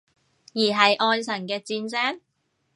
[0.55, 2.21] 而係愛神嘅箭聲？